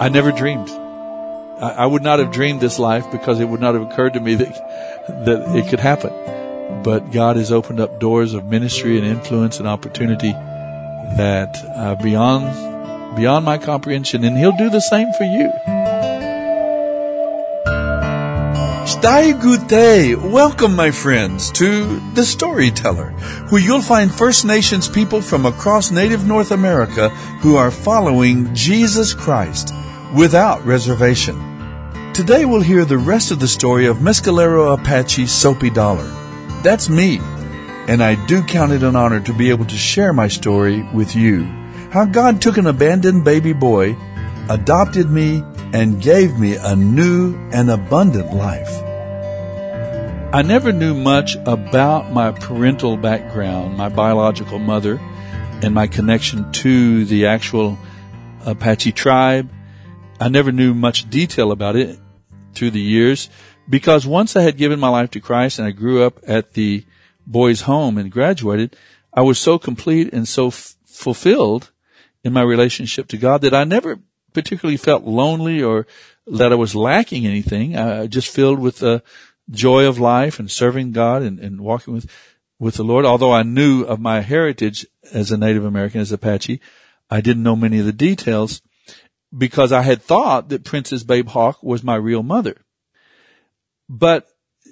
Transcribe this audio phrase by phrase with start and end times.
[0.00, 0.70] I never dreamed.
[0.70, 4.20] I, I would not have dreamed this life because it would not have occurred to
[4.20, 4.54] me that,
[5.24, 6.12] that it could happen.
[6.84, 13.16] But God has opened up doors of ministry and influence and opportunity that are beyond,
[13.16, 14.22] beyond my comprehension.
[14.22, 15.50] And He'll do the same for you.
[18.86, 20.14] Stai good day.
[20.14, 23.10] Welcome, my friends, to The Storyteller,
[23.50, 27.08] where you'll find First Nations people from across native North America
[27.40, 29.74] who are following Jesus Christ
[30.14, 31.36] without reservation.
[32.14, 36.06] Today we'll hear the rest of the story of Mescalero Apache Soapy Dollar.
[36.62, 37.18] That's me,
[37.86, 41.14] and I do count it an honor to be able to share my story with
[41.14, 41.44] you.
[41.90, 43.96] How God took an abandoned baby boy,
[44.48, 48.82] adopted me, and gave me a new and abundant life.
[50.34, 54.98] I never knew much about my parental background, my biological mother,
[55.62, 57.78] and my connection to the actual
[58.44, 59.50] Apache tribe.
[60.20, 61.98] I never knew much detail about it
[62.52, 63.30] through the years
[63.68, 66.84] because once I had given my life to Christ and I grew up at the
[67.24, 68.76] boys' home and graduated,
[69.12, 71.70] I was so complete and so f- fulfilled
[72.24, 74.00] in my relationship to God that I never
[74.32, 75.86] particularly felt lonely or
[76.26, 77.76] that I was lacking anything.
[77.76, 79.04] I just filled with the
[79.50, 82.10] joy of life and serving God and, and walking with,
[82.58, 83.04] with the Lord.
[83.04, 86.60] Although I knew of my heritage as a Native American, as Apache,
[87.08, 88.62] I didn't know many of the details
[89.36, 92.56] because I had thought that Princess Babe Hawk was my real mother.
[93.88, 94.26] But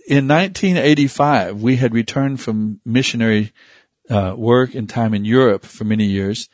[0.08, 3.52] in 1985, we had returned from missionary
[4.08, 6.48] uh, work and time in Europe for many years.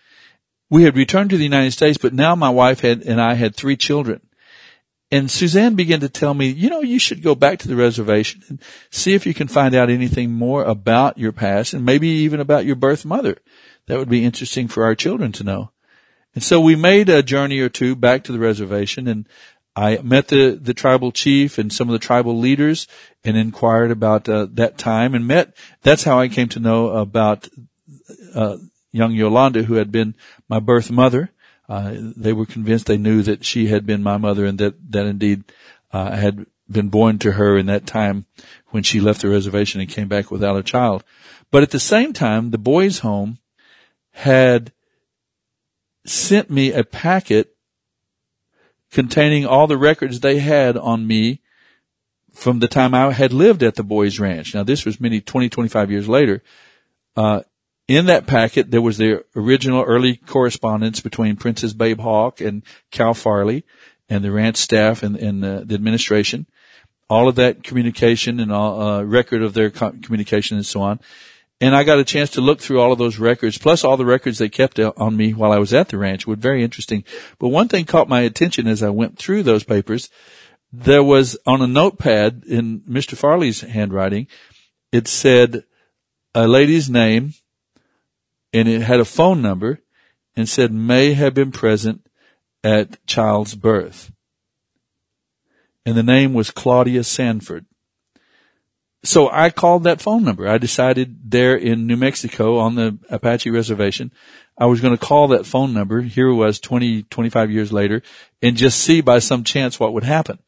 [0.70, 3.54] We had returned to the United States, but now my wife had and I had
[3.54, 4.22] three children.
[5.10, 8.42] And Suzanne began to tell me, you know, you should go back to the reservation
[8.48, 12.40] and see if you can find out anything more about your past and maybe even
[12.40, 13.36] about your birth mother.
[13.86, 15.71] That would be interesting for our children to know.
[16.34, 19.28] And so we made a journey or two back to the reservation and
[19.74, 22.86] I met the, the tribal chief and some of the tribal leaders
[23.24, 27.48] and inquired about uh, that time and met, that's how I came to know about,
[28.34, 28.58] uh,
[28.90, 30.14] young Yolanda who had been
[30.48, 31.30] my birth mother.
[31.68, 35.06] Uh, they were convinced they knew that she had been my mother and that, that
[35.06, 35.44] indeed,
[35.92, 38.26] uh, I had been born to her in that time
[38.70, 41.04] when she left the reservation and came back without a child.
[41.50, 43.38] But at the same time, the boys home
[44.12, 44.72] had
[46.04, 47.56] sent me a packet
[48.90, 51.40] containing all the records they had on me
[52.32, 54.54] from the time I had lived at the boys ranch.
[54.54, 56.42] Now this was many 20, 25 years later.
[57.16, 57.42] Uh,
[57.88, 63.12] in that packet, there was the original early correspondence between Princess Babe Hawk and Cal
[63.12, 63.64] Farley
[64.08, 66.46] and the ranch staff and, and uh, the administration.
[67.10, 71.00] All of that communication and all, uh, record of their communication and so on.
[71.62, 74.04] And I got a chance to look through all of those records, plus all the
[74.04, 76.26] records they kept uh, on me while I was at the ranch.
[76.26, 77.04] was very interesting.
[77.38, 80.10] But one thing caught my attention as I went through those papers.
[80.72, 83.16] There was on a notepad in Mr.
[83.16, 84.26] Farley's handwriting,
[84.90, 85.62] it said
[86.34, 87.34] a lady's name
[88.52, 89.78] and it had a phone number
[90.34, 92.04] and said may have been present
[92.64, 94.10] at child's birth.
[95.86, 97.66] And the name was Claudia Sanford.
[99.04, 100.48] So I called that phone number.
[100.48, 104.12] I decided there in New Mexico on the Apache reservation,
[104.56, 106.02] I was going to call that phone number.
[106.02, 108.02] Here it was 20, 25 years later
[108.40, 110.38] and just see by some chance what would happen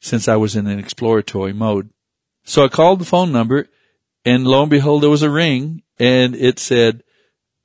[0.00, 1.90] since I was in an exploratory mode.
[2.44, 3.68] So I called the phone number
[4.24, 7.02] and lo and behold, there was a ring and it said,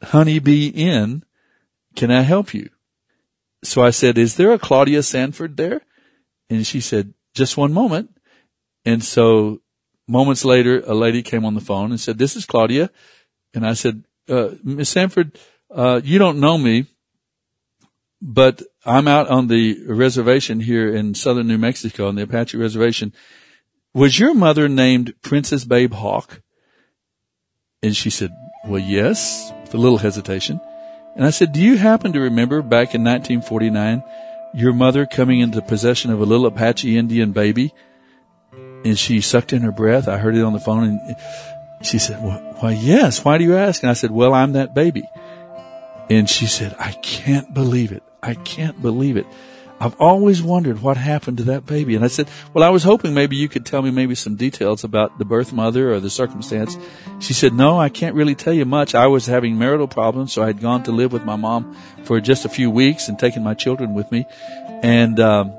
[0.02, 1.24] Honeybee Inn.
[1.96, 2.70] can I help you?
[3.64, 5.82] So I said, is there a Claudia Sanford there?
[6.50, 8.10] And she said, just one moment.
[8.84, 9.62] And so
[10.08, 12.90] moments later, a lady came on the phone and said, this is Claudia.
[13.54, 15.38] And I said, uh, Miss Sanford,
[15.74, 16.86] uh, you don't know me,
[18.22, 23.14] but I'm out on the reservation here in southern New Mexico on the Apache reservation.
[23.94, 26.42] Was your mother named Princess Babe Hawk?
[27.82, 28.32] And she said,
[28.66, 30.60] well, yes, with a little hesitation.
[31.16, 34.04] And I said, do you happen to remember back in 1949,
[34.56, 37.74] your mother coming into possession of a little Apache Indian baby
[38.84, 40.08] and she sucked in her breath.
[40.08, 41.16] I heard it on the phone and
[41.86, 43.24] she said, why, yes.
[43.24, 43.84] Why do you ask?
[43.84, 45.04] And I said, well, I'm that baby.
[46.10, 48.04] And she said, I can't believe it.
[48.22, 49.26] I can't believe it.
[49.80, 51.96] I've always wondered what happened to that baby.
[51.96, 54.86] And I said, well, I was hoping maybe you could tell me maybe some details
[54.86, 56.78] about the birth mother or the circumstance.
[57.20, 58.96] She said, no, I can't really tell you much.
[58.96, 61.76] I was having marital problems, so I had gone to live with my mom
[62.06, 64.26] for just a few weeks and taken my children with me.
[64.84, 65.54] And, um,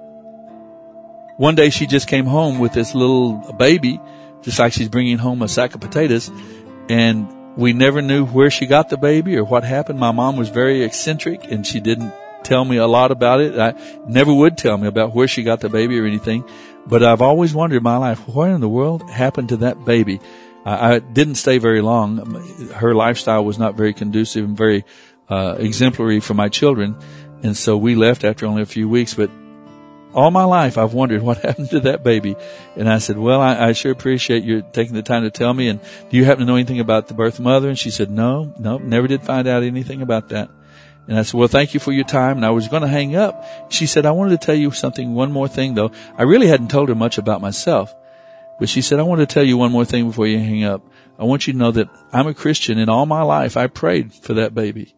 [1.37, 4.01] one day she just came home with this little baby,
[4.43, 6.31] just like she's bringing home a sack of potatoes.
[6.89, 9.99] And we never knew where she got the baby or what happened.
[9.99, 13.59] My mom was very eccentric and she didn't tell me a lot about it.
[13.59, 13.75] I
[14.07, 16.45] never would tell me about where she got the baby or anything.
[16.87, 20.21] But I've always wondered in my life, what in the world happened to that baby?
[20.65, 22.19] I, I didn't stay very long.
[22.73, 24.85] Her lifestyle was not very conducive and very
[25.29, 26.97] uh, exemplary for my children.
[27.43, 29.31] And so we left after only a few weeks, but
[30.15, 32.37] all my life I've wondered what happened to that baby.
[32.77, 35.69] And I said, well, I, I, sure appreciate you taking the time to tell me.
[35.69, 35.81] And
[36.11, 37.69] do you happen to know anything about the birth mother?
[37.69, 40.49] And she said, no, no, never did find out anything about that.
[41.07, 42.37] And I said, well, thank you for your time.
[42.37, 43.45] And I was going to hang up.
[43.71, 45.91] She said, I wanted to tell you something, one more thing though.
[46.17, 47.95] I really hadn't told her much about myself,
[48.59, 50.83] but she said, I want to tell you one more thing before you hang up.
[51.19, 54.13] I want you to know that I'm a Christian and all my life I prayed
[54.13, 54.95] for that baby.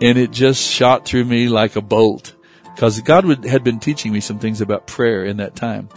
[0.00, 2.33] And it just shot through me like a bolt
[2.74, 5.88] because God would, had been teaching me some things about prayer in that time.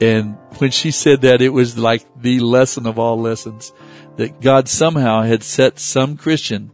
[0.00, 3.72] And when she said that, it was like the lesson of all lessons
[4.16, 6.72] that God somehow had set some Christian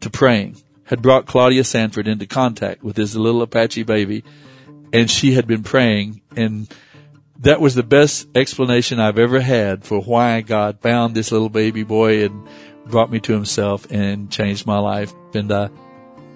[0.00, 4.22] to praying had brought Claudia Sanford into contact with this little Apache baby
[4.92, 6.68] and she had been praying and
[7.38, 11.82] that was the best explanation I've ever had for why God found this little baby
[11.82, 12.46] boy and
[12.86, 15.12] brought me to himself and changed my life.
[15.34, 15.68] And, uh,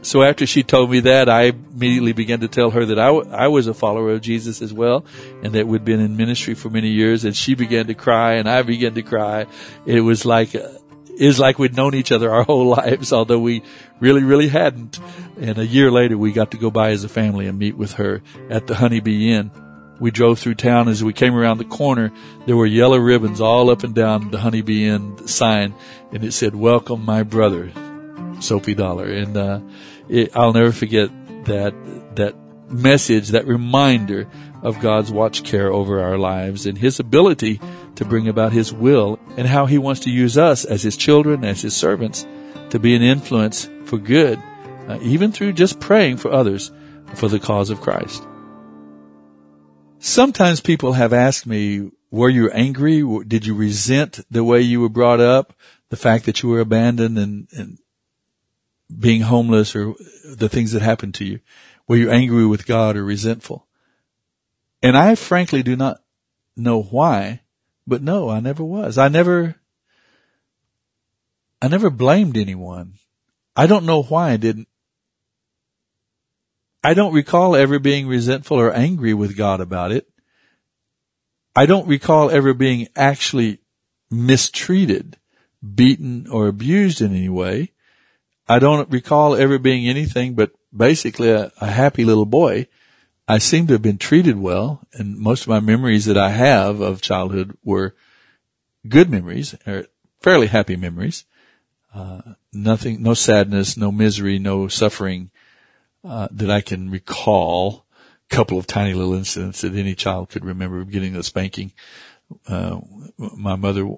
[0.03, 3.31] so after she told me that, I immediately began to tell her that I, w-
[3.31, 5.05] I was a follower of Jesus as well,
[5.43, 7.25] and that we'd been in ministry for many years.
[7.25, 9.47] And she began to cry, and I began to cry.
[9.87, 10.69] It was like uh,
[11.19, 13.63] is like we'd known each other our whole lives, although we
[14.01, 14.99] really, really hadn't.
[15.41, 17.95] And a year later, we got to go by as a family and meet with
[17.95, 19.51] her at the Honeybee Inn.
[19.99, 20.89] We drove through town.
[20.89, 22.13] As we came around the corner,
[22.47, 25.75] there were yellow ribbons all up and down the Honeybee Inn sign,
[26.13, 27.73] and it said, "Welcome, my brother,
[28.41, 29.61] Soapy Dollar." And uh,
[30.09, 31.11] it, I'll never forget
[31.45, 31.75] that
[32.17, 32.35] that
[32.71, 34.29] message, that reminder
[34.63, 37.61] of God's watch care over our lives and His ability
[37.95, 41.45] to bring about His will and how He wants to use us as His children,
[41.45, 42.27] as His servants,
[42.71, 44.43] to be an influence for good,
[44.89, 46.71] uh, even through just praying for others
[47.15, 48.27] for the cause of Christ.
[49.99, 53.03] Sometimes people have asked me, were you angry?
[53.25, 55.55] Did you resent the way you were brought up?
[55.91, 57.79] The fact that you were abandoned and, and
[58.97, 59.95] being homeless or
[60.25, 61.41] the things that happened to you?
[61.87, 63.67] Were you angry with God or resentful?
[64.83, 66.01] And I frankly do not
[66.57, 67.41] know why,
[67.87, 68.99] but no, I never was.
[68.99, 69.57] I never,
[71.61, 72.95] I never blamed anyone.
[73.57, 74.69] I don't know why I didn't.
[76.85, 80.09] I don't recall ever being resentful or angry with God about it.
[81.57, 83.59] I don't recall ever being actually
[84.11, 85.17] mistreated,
[85.75, 87.73] beaten, or abused in any way.
[88.49, 92.69] I don't recall ever being anything but basically a, a happy little boy
[93.29, 96.81] I seem to have been treated well, and most of my memories that I have
[96.81, 97.95] of childhood were
[98.89, 99.85] good memories, or
[100.23, 101.27] fairly happy memories.
[101.95, 102.23] Uh,
[102.55, 105.31] nothing, no sadness, no misery, no suffering
[106.03, 107.85] uh, that I can recall.
[108.31, 111.73] A couple of tiny little incidents that any child could remember getting a spanking.
[112.47, 112.81] Uh,
[113.19, 113.89] my mother,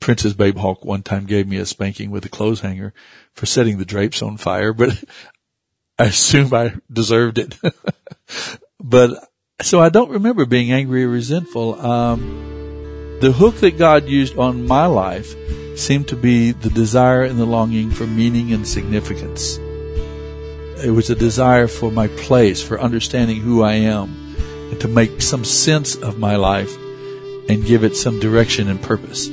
[0.00, 2.92] Princess Babe Hawk, one time gave me a spanking with a clothes hanger
[3.32, 5.02] for setting the drapes on fire, but
[5.98, 7.58] I assume I deserved it.
[8.84, 9.30] But
[9.62, 11.80] so I don't remember being angry or resentful.
[11.80, 15.34] Um, the hook that God used on my life
[15.78, 19.56] seemed to be the desire and the longing for meaning and significance.
[20.84, 24.36] It was a desire for my place, for understanding who I am,
[24.70, 26.76] and to make some sense of my life
[27.48, 29.28] and give it some direction and purpose.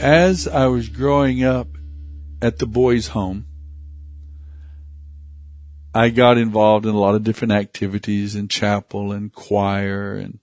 [0.00, 1.68] As I was growing up
[2.40, 3.46] at the boys' home,
[5.94, 10.34] I got involved in a lot of different activities in chapel and choir and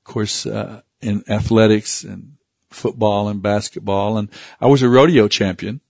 [0.00, 2.36] of course, uh, in athletics and
[2.70, 4.16] football and basketball.
[4.16, 4.28] And
[4.60, 5.80] I was a rodeo champion.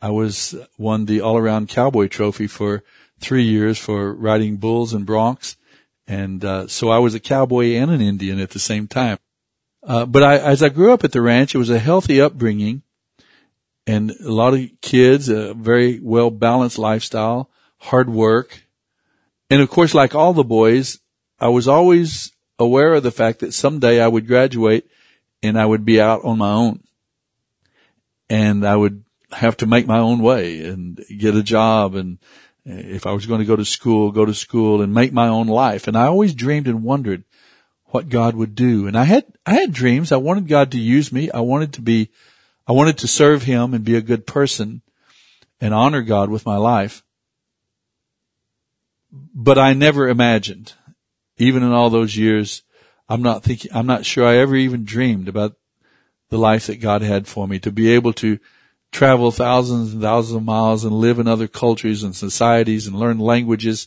[0.00, 2.82] I was won the all around cowboy trophy for
[3.20, 5.56] three years for riding bulls and broncs.
[6.06, 9.18] And, uh, so I was a cowboy and an Indian at the same time.
[9.82, 12.82] Uh, but I, as I grew up at the ranch, it was a healthy upbringing
[13.86, 18.62] and a lot of kids, a very well balanced lifestyle, hard work.
[19.50, 21.00] And of course, like all the boys,
[21.40, 24.88] I was always aware of the fact that someday I would graduate
[25.42, 26.84] and I would be out on my own
[28.30, 31.94] and I would have to make my own way and get a job.
[31.94, 32.18] And
[32.64, 35.48] if I was going to go to school, go to school and make my own
[35.48, 35.88] life.
[35.88, 37.24] And I always dreamed and wondered,
[37.92, 38.86] what God would do.
[38.86, 40.12] And I had, I had dreams.
[40.12, 41.30] I wanted God to use me.
[41.30, 42.08] I wanted to be,
[42.66, 44.80] I wanted to serve Him and be a good person
[45.60, 47.04] and honor God with my life.
[49.12, 50.72] But I never imagined,
[51.36, 52.62] even in all those years,
[53.10, 55.54] I'm not thinking, I'm not sure I ever even dreamed about
[56.30, 58.38] the life that God had for me to be able to
[58.90, 63.18] travel thousands and thousands of miles and live in other cultures and societies and learn
[63.18, 63.86] languages,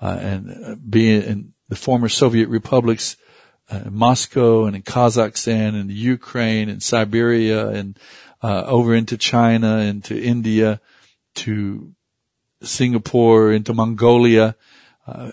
[0.00, 3.16] uh, and be in the former Soviet republics
[3.72, 7.98] uh, Moscow and in Kazakhstan and Ukraine and Siberia and
[8.42, 10.80] uh, over into China and to India
[11.36, 11.94] to
[12.62, 14.56] Singapore into Mongolia.
[15.06, 15.30] Uh,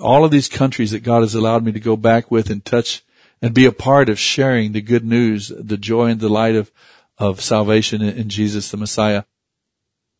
[0.00, 3.04] all of these countries that God has allowed me to go back with and touch
[3.40, 6.72] and be a part of sharing the good news, the joy and delight of,
[7.18, 9.24] of salvation in, Jesus the Messiah.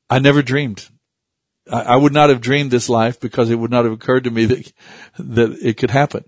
[0.08, 0.88] I never dreamed.
[1.70, 4.30] I, I would not have dreamed this life because it would not have occurred to
[4.30, 4.72] me that,
[5.18, 6.24] that it could happen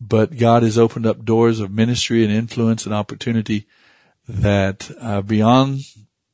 [0.00, 3.66] but God has opened up doors of ministry and influence and opportunity
[4.26, 5.80] that uh, beyond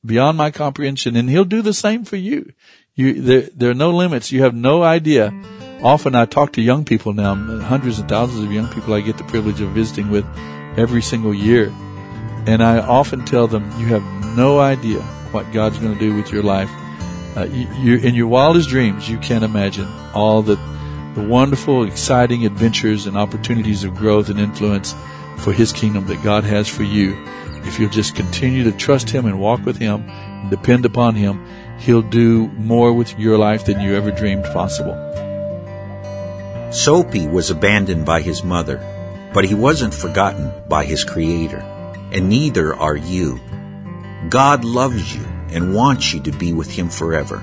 [0.05, 2.53] beyond my comprehension, and He'll do the same for you.
[2.95, 4.31] You there there are no limits.
[4.31, 5.33] You have no idea.
[5.83, 9.19] Often I talk to young people now, hundreds and thousands of young people I get
[9.19, 10.25] the privilege of visiting with
[10.79, 11.69] every single year,
[12.47, 14.03] and I often tell them, you have
[14.37, 16.71] no idea what God's going to do with your life.
[17.37, 20.59] Uh, you, you, in your wildest dreams, you can't imagine all that
[21.17, 24.95] the wonderful, exciting adventures and opportunities of growth and influence
[25.39, 27.17] for His kingdom that God has for you.
[27.65, 31.43] If you'll just continue to trust Him and walk with Him and depend upon Him,
[31.79, 34.95] He'll do more with your life than you ever dreamed possible.
[36.71, 38.77] Soapy was abandoned by his mother,
[39.33, 41.61] but he wasn't forgotten by his Creator,
[42.13, 43.41] and neither are you.
[44.29, 47.43] God loves you and wants you to be with Him forever,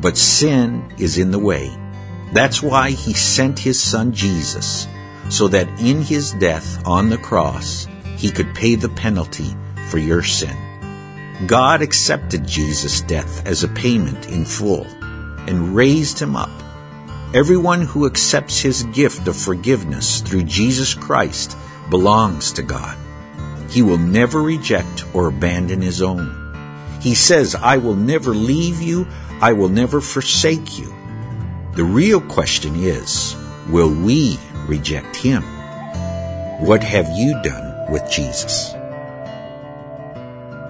[0.00, 1.76] but sin is in the way
[2.32, 4.86] that's why he sent his son Jesus,
[5.28, 7.86] so that in his death on the cross,
[8.16, 9.54] he could pay the penalty
[9.88, 10.56] for your sin.
[11.46, 14.86] God accepted Jesus' death as a payment in full
[15.46, 16.50] and raised him up.
[17.34, 21.56] Everyone who accepts his gift of forgiveness through Jesus Christ
[21.90, 22.96] belongs to God.
[23.70, 26.38] He will never reject or abandon his own.
[27.00, 29.06] He says, I will never leave you,
[29.40, 30.94] I will never forsake you.
[31.74, 33.34] The real question is,
[33.70, 35.42] will we reject him?
[36.60, 38.74] What have you done with Jesus?